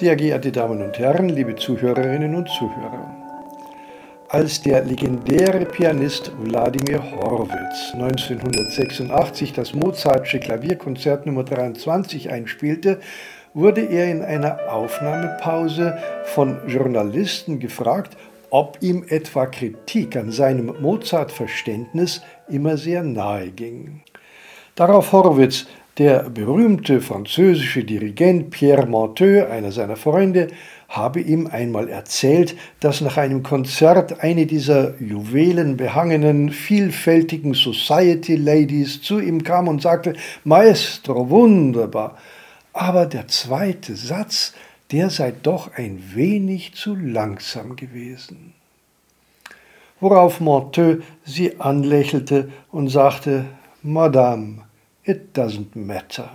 [0.00, 3.19] Sehr geehrte Damen und Herren, liebe Zuhörerinnen und Zuhörer.
[4.32, 13.00] Als der legendäre Pianist Wladimir Horwitz 1986 das Mozartsche Klavierkonzert Nummer 23 einspielte,
[13.54, 18.16] wurde er in einer Aufnahmepause von Journalisten gefragt,
[18.50, 24.02] ob ihm etwa Kritik an seinem Mozart-Verständnis immer sehr nahe ging.
[24.76, 25.66] Darauf Horwitz
[25.98, 30.46] der berühmte französische Dirigent Pierre Monteux, einer seiner Freunde,
[30.90, 39.20] habe ihm einmal erzählt, dass nach einem Konzert eine dieser juwelenbehangenen, vielfältigen Society Ladies zu
[39.20, 42.18] ihm kam und sagte, Maestro, wunderbar.
[42.72, 44.52] Aber der zweite Satz,
[44.90, 48.54] der sei doch ein wenig zu langsam gewesen.
[50.00, 53.44] Worauf Monteux sie anlächelte und sagte,
[53.82, 54.62] Madame,
[55.04, 56.28] It doesn't matter.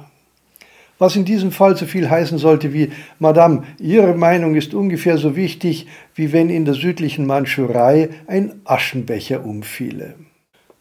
[0.98, 5.36] Was in diesem Fall so viel heißen sollte wie Madame, Ihre Meinung ist ungefähr so
[5.36, 10.16] wichtig, wie wenn in der südlichen Mandschurei ein Aschenbecher umfiele.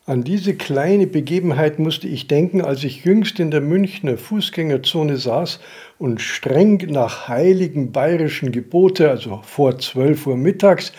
[0.06, 5.60] An diese kleine Begebenheit musste ich denken, als ich jüngst in der Münchner Fußgängerzone saß
[5.98, 10.92] und streng nach heiligen bayerischen Gebote, also vor 12 Uhr mittags,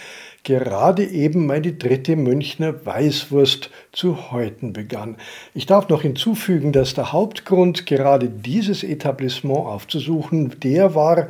[0.46, 5.18] gerade eben meine dritte Münchner Weißwurst zu häuten begann.
[5.54, 11.28] Ich darf noch hinzufügen, dass der Hauptgrund, gerade dieses Etablissement aufzusuchen, der war,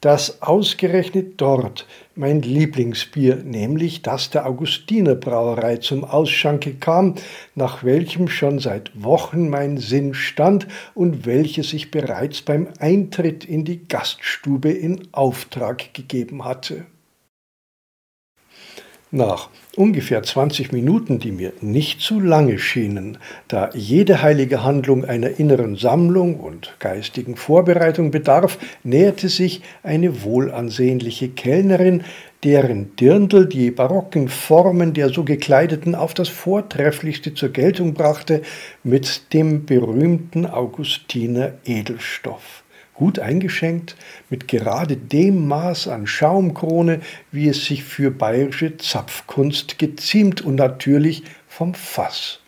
[0.00, 7.16] dass ausgerechnet dort mein Lieblingsbier, nämlich das der Augustiner Brauerei zum Ausschanke kam,
[7.54, 13.64] nach welchem schon seit Wochen mein Sinn stand und welches ich bereits beim Eintritt in
[13.64, 16.86] die Gaststube in Auftrag gegeben hatte.
[19.12, 25.40] Nach ungefähr 20 Minuten, die mir nicht zu lange schienen, da jede heilige Handlung einer
[25.40, 32.04] inneren Sammlung und geistigen Vorbereitung bedarf, näherte sich eine wohlansehnliche Kellnerin,
[32.44, 38.42] deren Dirndl die barocken Formen der so gekleideten auf das Vortrefflichste zur Geltung brachte,
[38.84, 42.59] mit dem berühmten Augustiner Edelstoff
[43.00, 43.96] gut eingeschenkt,
[44.28, 47.00] mit gerade dem Maß an Schaumkrone,
[47.32, 52.39] wie es sich für bayerische Zapfkunst geziemt und natürlich vom Fass.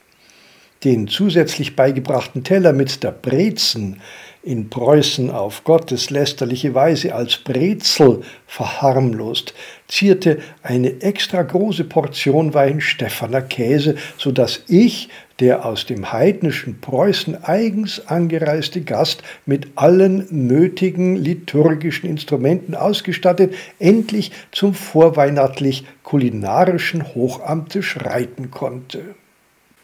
[0.85, 4.01] Den zusätzlich beigebrachten Teller mit der Brezen,
[4.43, 9.55] in Preußen auf gotteslästerliche Weise als Brezel verharmlost,
[9.87, 17.45] zierte eine extra große Portion Weinstephaner Käse, so dass ich, der aus dem heidnischen Preußen
[17.45, 28.51] eigens angereiste Gast, mit allen nötigen liturgischen Instrumenten ausgestattet, endlich zum vorweihnachtlich kulinarischen Hochamte schreiten
[28.51, 29.15] konnte.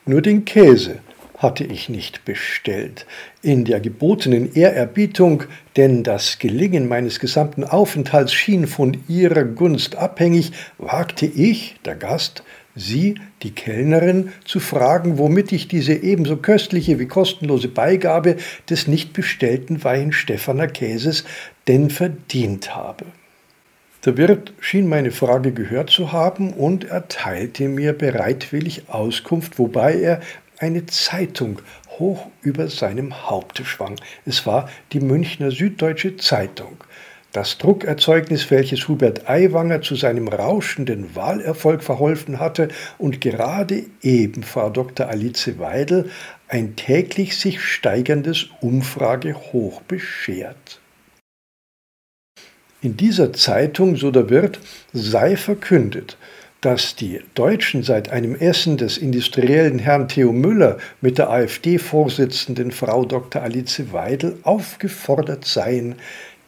[0.09, 1.01] Nur den Käse
[1.37, 3.05] hatte ich nicht bestellt.
[3.43, 5.43] In der gebotenen Ehrerbietung,
[5.77, 12.43] denn das Gelingen meines gesamten Aufenthalts schien von ihrer Gunst abhängig, wagte ich, der Gast,
[12.75, 18.39] sie, die Kellnerin, zu fragen, womit ich diese ebenso köstliche wie kostenlose Beigabe
[18.71, 21.25] des nicht bestellten Weinstephaner Käses
[21.67, 23.05] denn verdient habe.
[24.05, 30.21] Der Wirt schien meine Frage gehört zu haben und erteilte mir bereitwillig Auskunft, wobei er
[30.59, 31.61] eine Zeitung
[31.99, 33.97] hoch über seinem Haupte schwang.
[34.25, 36.77] Es war die Münchner Süddeutsche Zeitung.
[37.33, 44.71] Das Druckerzeugnis, welches Hubert Aiwanger zu seinem rauschenden Wahlerfolg verholfen hatte und gerade eben Frau
[44.71, 45.09] Dr.
[45.09, 46.09] Alice Weidel
[46.47, 50.78] ein täglich sich steigerndes Umfragehoch beschert.
[52.81, 54.61] In dieser Zeitung, so der Wirt,
[54.93, 56.17] sei verkündet,
[56.61, 63.05] dass die Deutschen seit einem Essen des industriellen Herrn Theo Müller mit der AfD-Vorsitzenden Frau
[63.05, 63.43] Dr.
[63.43, 65.97] Alice Weidel aufgefordert seien,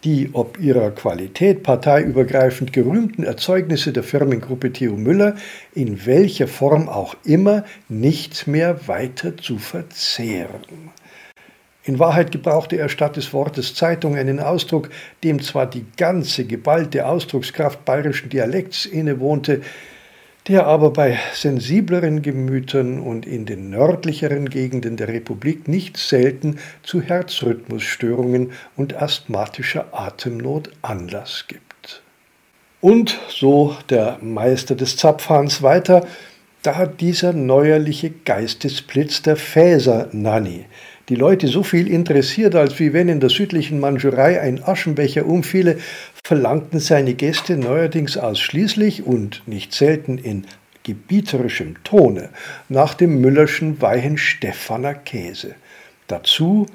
[0.04, 5.34] die ob ihrer Qualität parteiübergreifend gerühmten Erzeugnisse der Firmengruppe Theo Müller
[5.74, 10.90] in welcher Form auch immer nicht mehr weiter zu verzehren.
[11.82, 14.90] In Wahrheit gebrauchte er statt des Wortes Zeitung einen Ausdruck,
[15.24, 19.62] dem zwar die ganze geballte Ausdruckskraft bayerischen Dialekts innewohnte,
[20.46, 27.00] der aber bei sensibleren Gemütern und in den nördlicheren Gegenden der Republik nicht selten zu
[27.00, 32.02] Herzrhythmusstörungen und asthmatischer Atemnot Anlass gibt.
[32.80, 36.06] Und so der Meister des Zapfhahns weiter,
[36.62, 40.66] Da dieser neuerliche Geistesblitz der Fäser-Nanny
[41.10, 45.78] die Leute so viel interessiert, als wie wenn in der südlichen Mandschurei ein Aschenbecher umfiele,
[46.24, 50.46] verlangten seine Gäste neuerdings ausschließlich und nicht selten in
[50.84, 52.30] gebieterischem Tone
[52.68, 55.56] nach dem Müllerschen Weihenstephaner Käse.
[56.06, 56.66] Dazu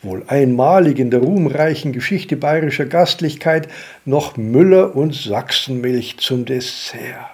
[0.00, 3.68] wohl einmalig in der ruhmreichen Geschichte bayerischer Gastlichkeit,
[4.06, 7.30] noch Müller und Sachsenmilch zum Dessert.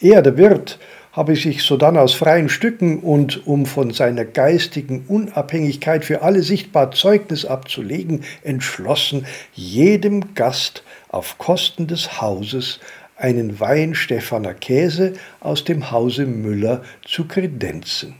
[0.00, 0.80] Er, der Wirt,
[1.14, 6.90] habe sich sodann aus freien Stücken und um von seiner geistigen Unabhängigkeit für alle sichtbar
[6.90, 12.80] Zeugnis abzulegen, entschlossen, jedem Gast auf Kosten des Hauses
[13.16, 18.14] einen Wein Stefaner Käse aus dem Hause Müller zu kredenzen.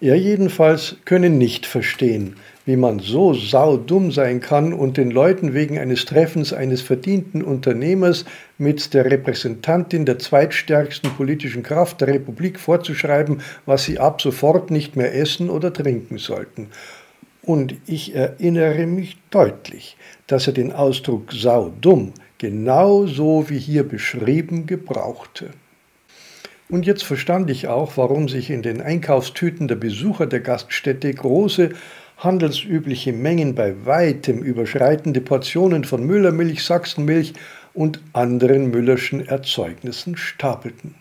[0.00, 2.36] Er jedenfalls könne nicht verstehen,
[2.66, 8.24] wie man so saudumm sein kann und den Leuten wegen eines Treffens eines verdienten Unternehmers
[8.56, 14.96] mit der Repräsentantin der zweitstärksten politischen Kraft der Republik vorzuschreiben, was sie ab sofort nicht
[14.96, 16.68] mehr essen oder trinken sollten.
[17.42, 24.66] Und ich erinnere mich deutlich, dass er den Ausdruck saudumm genau so wie hier beschrieben
[24.66, 25.50] gebrauchte.
[26.70, 31.70] Und jetzt verstand ich auch, warum sich in den Einkaufstüten der Besucher der Gaststätte große
[32.18, 37.34] handelsübliche Mengen bei weitem überschreitende Portionen von Müllermilch, Sachsenmilch
[37.74, 40.94] und anderen Müllerschen Erzeugnissen stapelten.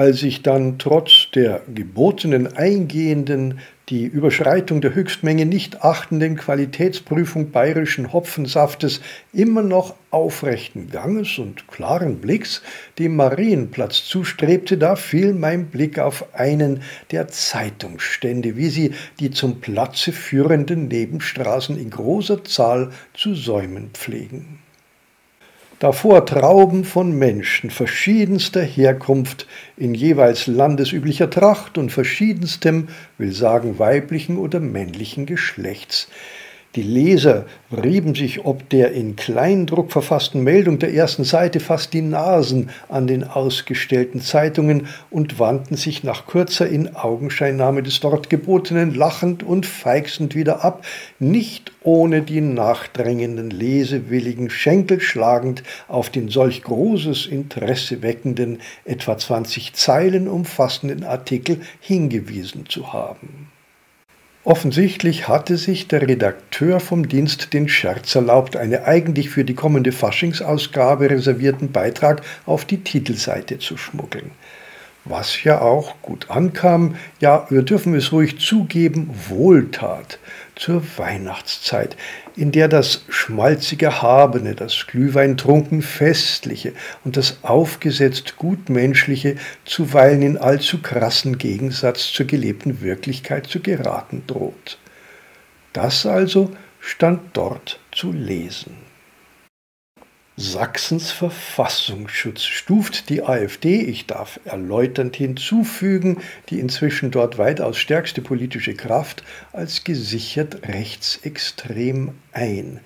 [0.00, 3.58] Als ich dann trotz der gebotenen eingehenden
[3.90, 9.02] die Überschreitung der Höchstmenge nicht achtenden Qualitätsprüfung bayerischen Hopfensaftes
[9.34, 12.62] immer noch aufrechten Ganges und klaren Blicks
[12.98, 16.80] dem Marienplatz zustrebte, da fiel mein Blick auf einen
[17.10, 24.60] der Zeitungsstände, wie sie die zum Platze führenden Nebenstraßen in großer Zahl zu säumen pflegen
[25.80, 32.88] davor Trauben von Menschen verschiedenster Herkunft in jeweils landesüblicher Tracht und verschiedenstem,
[33.18, 36.08] will sagen weiblichen oder männlichen Geschlechts,
[36.76, 42.00] die Leser rieben sich ob der in Kleindruck verfassten Meldung der ersten Seite fast die
[42.00, 49.42] Nasen an den ausgestellten Zeitungen und wandten sich nach kurzer Inaugenscheinnahme des dort gebotenen lachend
[49.42, 50.84] und feixend wieder ab,
[51.18, 59.72] nicht ohne die nachdrängenden Lesewilligen Schenkel schlagend auf den solch großes Interesse weckenden, etwa 20
[59.72, 63.50] Zeilen umfassenden Artikel hingewiesen zu haben.
[64.42, 69.92] Offensichtlich hatte sich der Redakteur vom Dienst den Scherz erlaubt, einen eigentlich für die kommende
[69.92, 74.30] Faschingsausgabe reservierten Beitrag auf die Titelseite zu schmuggeln
[75.04, 80.18] was ja auch gut ankam, ja, wir dürfen es ruhig zugeben, Wohltat
[80.56, 81.96] zur Weihnachtszeit,
[82.36, 86.74] in der das schmalzige Habene, das Glühweintrunken Festliche
[87.04, 94.78] und das aufgesetzt Gutmenschliche zuweilen in allzu krassen Gegensatz zur gelebten Wirklichkeit zu geraten droht.
[95.72, 96.50] Das also
[96.80, 98.89] stand dort zu lesen.
[100.42, 108.72] Sachsens Verfassungsschutz stuft die AfD, ich darf erläuternd hinzufügen, die inzwischen dort weitaus stärkste politische
[108.72, 109.22] Kraft,
[109.52, 112.80] als gesichert rechtsextrem ein.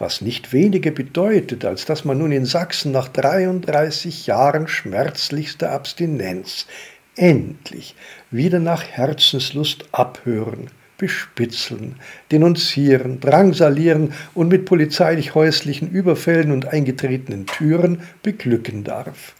[0.00, 6.66] Was nicht weniger bedeutet, als dass man nun in Sachsen nach 33 Jahren schmerzlichster Abstinenz
[7.14, 7.94] endlich
[8.32, 10.72] wieder nach Herzenslust abhören
[11.02, 11.96] bespitzeln,
[12.30, 19.34] denunzieren, drangsalieren und mit polizeilich-häuslichen Überfällen und eingetretenen Türen beglücken darf.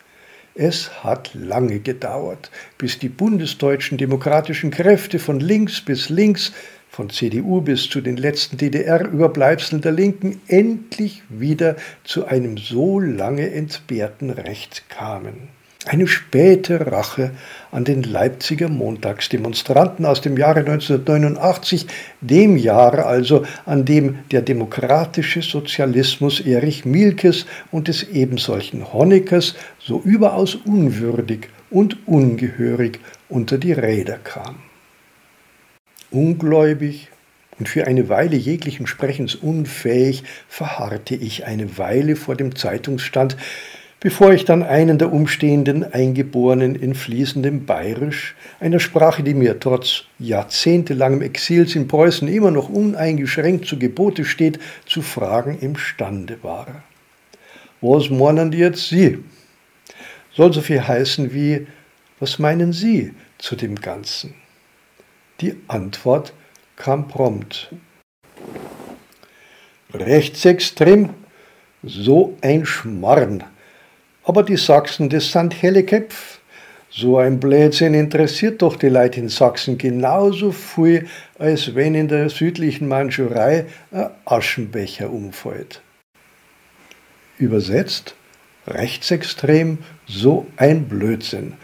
[0.56, 6.52] Es hat lange gedauert, bis die bundesdeutschen demokratischen Kräfte von links bis links,
[6.88, 13.52] von CDU bis zu den letzten DDR-Überbleibseln der Linken endlich wieder zu einem so lange
[13.52, 15.61] entbehrten Recht kamen.
[15.86, 17.32] Eine späte Rache
[17.72, 21.86] an den Leipziger Montagsdemonstranten aus dem Jahre 1989,
[22.20, 30.00] dem Jahr also, an dem der demokratische Sozialismus Erich Mielkes und des ebensolchen Honeckers so
[30.04, 34.56] überaus unwürdig und ungehörig unter die Räder kam.
[36.12, 37.08] Ungläubig
[37.58, 43.36] und für eine Weile jeglichen Sprechens unfähig verharrte ich eine Weile vor dem Zeitungsstand,
[44.02, 50.02] bevor ich dann einen der umstehenden Eingeborenen in fließendem Bayerisch, einer Sprache, die mir trotz
[50.18, 56.82] jahrzehntelangem Exils in Preußen immer noch uneingeschränkt zu Gebote steht, zu fragen imstande war.
[57.80, 59.22] Was meinen jetzt Sie?
[60.34, 61.68] Soll so viel heißen wie,
[62.18, 64.34] was meinen Sie zu dem Ganzen?
[65.40, 66.32] Die Antwort
[66.74, 67.72] kam prompt.
[69.94, 71.10] Rechtsextrem?
[71.84, 73.44] So ein Schmarrn
[74.24, 76.38] Aber die Sachsen, das sind helle Köpfe.
[76.90, 81.06] So ein Blödsinn interessiert doch die Leute in Sachsen genauso viel,
[81.38, 85.80] als wenn in der südlichen Mandschurei ein Aschenbecher umfällt.
[87.38, 88.14] Übersetzt,
[88.66, 91.54] rechtsextrem, so ein Blödsinn.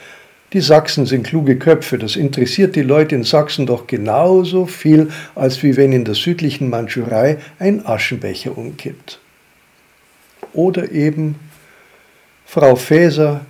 [0.55, 5.63] Die Sachsen sind kluge Köpfe, das interessiert die Leute in Sachsen doch genauso viel, als
[5.63, 9.21] wie wenn in der südlichen Mandschurei ein Aschenbecher umkippt.
[10.55, 11.35] Oder eben
[12.51, 13.45] Frau Faeser,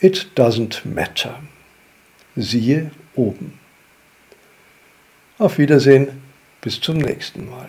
[0.00, 1.42] it doesn't matter.
[2.34, 3.60] Siehe oben.
[5.36, 6.22] Auf Wiedersehen,
[6.62, 7.68] bis zum nächsten Mal.